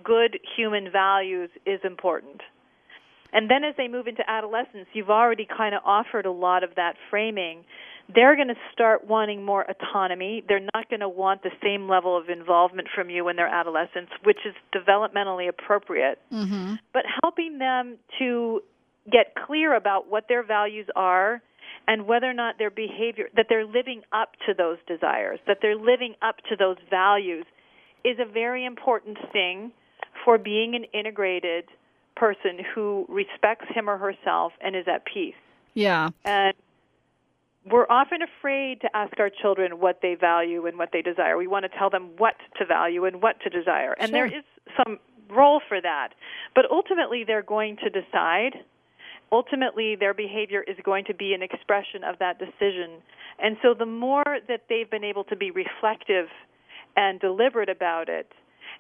good 0.03 0.39
human 0.57 0.91
values 0.91 1.51
is 1.65 1.81
important. 1.85 2.43
And 3.33 3.51
then 3.51 3.63
as 3.65 3.75
they 3.77 3.89
move 3.89 4.07
into 4.07 4.29
adolescence, 4.29 4.87
you've 4.93 5.11
already 5.11 5.47
kind 5.47 5.75
of 5.75 5.83
offered 5.85 6.27
a 6.27 6.33
lot 6.33 6.65
of 6.65 6.75
that 6.77 6.95
framing 7.11 7.65
they're 8.15 8.37
going 8.37 8.49
to 8.49 8.57
start 8.73 9.07
wanting 9.07 9.45
more 9.45 9.67
autonomy. 9.69 10.43
They're 10.49 10.67
not 10.75 10.89
going 10.89 11.01
to 11.01 11.09
want 11.09 11.43
the 11.43 11.51
same 11.63 11.89
level 11.89 12.17
of 12.17 12.29
involvement 12.31 12.89
from 12.95 13.11
you 13.11 13.25
when 13.25 13.37
they're 13.37 13.47
adolescents, 13.47 14.13
which 14.25 14.39
is 14.47 14.55
developmentally 14.75 15.49
appropriate. 15.49 16.19
Mm-hmm. 16.33 16.75
But 16.93 17.03
helping 17.23 17.59
them 17.59 17.99
to 18.19 18.63
get 19.11 19.35
clear 19.47 19.75
about 19.75 20.11
what 20.11 20.25
their 20.29 20.43
values 20.43 20.87
are 20.97 21.43
and 21.87 22.07
whether 22.07 22.29
or 22.29 22.35
not 22.35 22.57
their 22.59 22.71
behavior 22.71 23.29
that 23.37 23.47
they're 23.49 23.67
living 23.67 24.03
up 24.13 24.33
to 24.47 24.55
those 24.55 24.79
desires, 24.87 25.39
that 25.47 25.59
they're 25.61 25.77
living 25.77 26.15
up 26.23 26.37
to 26.49 26.57
those 26.57 26.77
values 26.91 27.45
is 28.05 28.19
a 28.19 28.31
very 28.31 28.65
important 28.65 29.19
thing 29.33 29.73
for 30.25 30.39
being 30.39 30.75
an 30.75 30.85
integrated 30.99 31.65
person 32.17 32.59
who 32.75 33.07
respects 33.09 33.67
him 33.75 33.89
or 33.89 33.97
herself 33.97 34.53
and 34.61 34.75
is 34.75 34.87
at 34.87 35.05
peace. 35.05 35.35
Yeah. 35.75 36.11
And 36.25 36.55
we're 37.71 37.87
often 37.89 38.21
afraid 38.23 38.81
to 38.83 38.97
ask 38.97 39.19
our 39.19 39.31
children 39.31 39.81
what 39.81 40.01
they 40.03 40.15
value 40.15 40.67
and 40.67 40.79
what 40.79 40.91
they 40.93 41.03
desire. 41.03 41.37
We 41.37 41.47
want 41.47 41.65
to 41.71 41.79
tell 41.79 41.91
them 41.91 42.11
what 42.19 42.35
to 42.59 42.67
value 42.67 43.05
and 43.05 43.23
what 43.23 43.41
to 43.41 43.51
desire. 43.51 43.95
And 43.99 44.11
Sure. 44.11 44.29
there 44.29 44.39
is 44.39 44.45
some 44.77 44.99
role 45.29 45.61
for 45.69 45.81
that. 45.81 46.15
But 46.55 46.71
ultimately, 46.71 47.25
they're 47.25 47.43
going 47.43 47.77
to 47.79 47.91
decide. 47.91 48.65
Ultimately, 49.31 49.95
their 49.95 50.15
behavior 50.15 50.63
is 50.63 50.77
going 50.85 51.05
to 51.07 51.15
be 51.15 51.35
an 51.35 51.43
expression 51.43 52.03
of 52.03 52.19
that 52.19 52.39
decision. 52.39 53.03
And 53.39 53.59
so, 53.63 53.75
the 53.75 53.87
more 53.87 54.39
that 54.49 54.63
they've 54.69 54.89
been 54.89 55.05
able 55.05 55.25
to 55.25 55.37
be 55.37 55.51
reflective 55.51 56.29
and 56.97 57.21
deliberate 57.21 57.69
about 57.69 58.09
it, 58.09 58.33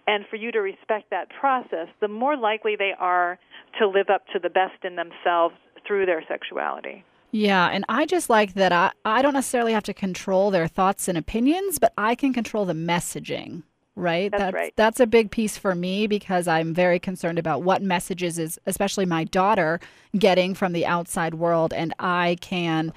and 0.06 0.26
for 0.28 0.36
you 0.36 0.50
to 0.52 0.60
respect 0.60 1.10
that 1.10 1.28
process, 1.38 1.88
the 2.00 2.08
more 2.08 2.36
likely 2.36 2.76
they 2.76 2.92
are 2.98 3.38
to 3.78 3.86
live 3.86 4.08
up 4.08 4.26
to 4.28 4.38
the 4.38 4.48
best 4.48 4.84
in 4.84 4.96
themselves 4.96 5.54
through 5.86 6.06
their 6.06 6.24
sexuality. 6.26 7.04
Yeah, 7.30 7.68
and 7.68 7.84
I 7.88 8.06
just 8.06 8.30
like 8.30 8.54
that 8.54 8.72
I, 8.72 8.92
I 9.04 9.22
don't 9.22 9.34
necessarily 9.34 9.72
have 9.72 9.82
to 9.84 9.94
control 9.94 10.50
their 10.50 10.66
thoughts 10.66 11.08
and 11.08 11.18
opinions, 11.18 11.78
but 11.78 11.92
I 11.98 12.14
can 12.14 12.32
control 12.32 12.64
the 12.64 12.72
messaging, 12.72 13.62
right? 13.96 14.30
That's 14.30 14.54
right. 14.54 14.72
That's 14.76 15.00
a 15.00 15.06
big 15.06 15.30
piece 15.30 15.58
for 15.58 15.74
me 15.74 16.06
because 16.06 16.48
I'm 16.48 16.72
very 16.72 16.98
concerned 16.98 17.38
about 17.38 17.62
what 17.62 17.82
messages 17.82 18.38
is 18.38 18.58
especially 18.66 19.04
my 19.04 19.24
daughter 19.24 19.80
getting 20.18 20.54
from 20.54 20.72
the 20.72 20.86
outside 20.86 21.34
world 21.34 21.72
and 21.72 21.94
I 21.98 22.38
can 22.40 22.92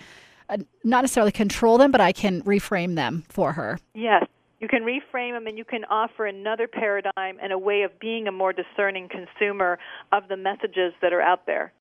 uh, 0.50 0.58
not 0.84 1.02
necessarily 1.02 1.32
control 1.32 1.78
them, 1.78 1.92
but 1.92 2.02
I 2.02 2.12
can 2.12 2.42
reframe 2.44 2.96
them 2.96 3.24
for 3.30 3.54
her. 3.54 3.80
Yes. 3.94 4.26
You 4.60 4.68
can 4.68 4.84
reframe 4.84 5.34
them 5.34 5.48
and 5.48 5.58
you 5.58 5.66
can 5.66 5.86
offer 5.86 6.28
another 6.28 6.68
paradigm 6.68 7.38
and 7.42 7.52
a 7.52 7.58
way 7.58 7.82
of 7.82 8.00
being 8.00 8.28
a 8.28 8.32
more 8.32 8.54
discerning 8.54 9.10
consumer 9.10 9.80
of 10.12 10.28
the 10.28 10.38
messages 10.38 10.94
that 11.02 11.14
are 11.14 11.22
out 11.22 11.48
there. 11.48 11.74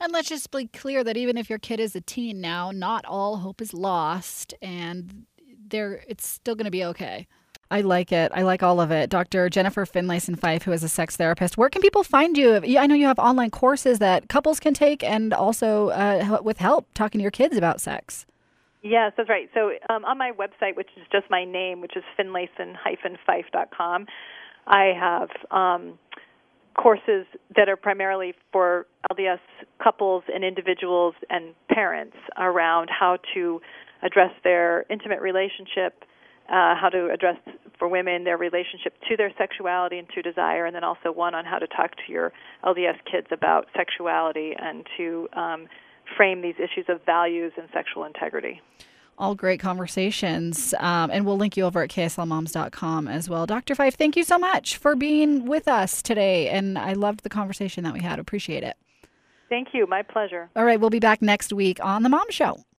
And 0.00 0.12
let's 0.12 0.28
just 0.28 0.50
be 0.50 0.66
clear 0.66 1.04
that 1.04 1.16
even 1.16 1.36
if 1.36 1.48
your 1.48 1.58
kid 1.58 1.80
is 1.80 1.94
a 1.94 2.00
teen 2.00 2.40
now, 2.40 2.70
not 2.70 3.04
all 3.06 3.38
hope 3.38 3.60
is 3.60 3.72
lost 3.72 4.54
and 4.60 5.26
there 5.66 6.04
it's 6.08 6.26
still 6.26 6.54
going 6.54 6.66
to 6.66 6.70
be 6.70 6.84
okay. 6.84 7.26
I 7.70 7.80
like 7.80 8.12
it. 8.12 8.30
I 8.34 8.42
like 8.42 8.62
all 8.62 8.80
of 8.80 8.90
it. 8.90 9.10
Dr. 9.10 9.48
Jennifer 9.48 9.84
Finlayson 9.86 10.36
Fife, 10.36 10.64
who 10.64 10.72
is 10.72 10.84
a 10.84 10.88
sex 10.88 11.16
therapist, 11.16 11.56
where 11.56 11.70
can 11.70 11.80
people 11.80 12.04
find 12.04 12.36
you? 12.36 12.56
I 12.78 12.86
know 12.86 12.94
you 12.94 13.06
have 13.06 13.18
online 13.18 13.50
courses 13.50 13.98
that 14.00 14.28
couples 14.28 14.60
can 14.60 14.74
take 14.74 15.02
and 15.02 15.32
also 15.32 15.88
uh, 15.88 16.38
with 16.42 16.58
help 16.58 16.86
talking 16.94 17.18
to 17.18 17.22
your 17.22 17.30
kids 17.30 17.56
about 17.56 17.80
sex. 17.80 18.26
Yes, 18.82 19.12
that's 19.16 19.30
right. 19.30 19.48
So 19.54 19.72
um, 19.88 20.04
on 20.04 20.18
my 20.18 20.30
website, 20.32 20.76
which 20.76 20.90
is 20.96 21.04
just 21.10 21.30
my 21.30 21.44
name, 21.44 21.80
which 21.80 21.96
is 21.96 22.04
finlayson-fife.com, 22.18 24.06
I 24.66 24.92
have 24.98 25.30
um, 25.50 25.98
courses 26.76 27.26
that 27.56 27.68
are 27.68 27.76
primarily 27.76 28.34
for 28.52 28.86
LDS 29.12 29.40
couples 29.82 30.24
and 30.32 30.44
individuals 30.44 31.14
and 31.30 31.54
parents 31.68 32.16
around 32.38 32.88
how 32.90 33.18
to 33.34 33.60
address 34.02 34.32
their 34.42 34.84
intimate 34.90 35.20
relationship, 35.20 36.04
uh, 36.48 36.74
how 36.74 36.88
to 36.90 37.10
address 37.10 37.36
for 37.78 37.88
women 37.88 38.24
their 38.24 38.36
relationship 38.36 38.94
to 39.08 39.16
their 39.16 39.32
sexuality 39.38 39.98
and 39.98 40.08
to 40.10 40.22
desire, 40.22 40.66
and 40.66 40.74
then 40.74 40.84
also 40.84 41.10
one 41.10 41.34
on 41.34 41.44
how 41.44 41.58
to 41.58 41.66
talk 41.66 41.90
to 42.06 42.12
your 42.12 42.32
LDS 42.64 42.98
kids 43.10 43.26
about 43.30 43.66
sexuality 43.76 44.52
and 44.58 44.86
to 44.96 45.28
um, 45.32 45.66
frame 46.16 46.42
these 46.42 46.56
issues 46.56 46.86
of 46.88 47.04
values 47.04 47.52
and 47.56 47.68
sexual 47.72 48.04
integrity. 48.04 48.60
All 49.16 49.34
great 49.34 49.60
conversations. 49.60 50.74
Um, 50.78 51.10
and 51.10 51.24
we'll 51.24 51.36
link 51.36 51.56
you 51.56 51.64
over 51.64 51.82
at 51.82 51.90
kslmoms.com 51.90 53.08
as 53.08 53.28
well. 53.28 53.46
Dr. 53.46 53.74
Fife, 53.74 53.96
thank 53.96 54.16
you 54.16 54.24
so 54.24 54.38
much 54.38 54.76
for 54.76 54.96
being 54.96 55.46
with 55.46 55.68
us 55.68 56.02
today. 56.02 56.48
And 56.48 56.78
I 56.78 56.94
loved 56.94 57.22
the 57.22 57.28
conversation 57.28 57.84
that 57.84 57.94
we 57.94 58.00
had. 58.00 58.18
Appreciate 58.18 58.64
it. 58.64 58.76
Thank 59.48 59.68
you. 59.72 59.86
My 59.86 60.02
pleasure. 60.02 60.50
All 60.56 60.64
right, 60.64 60.80
we'll 60.80 60.90
be 60.90 60.98
back 60.98 61.22
next 61.22 61.52
week 61.52 61.78
on 61.84 62.02
The 62.02 62.08
Mom 62.08 62.28
Show. 62.30 62.64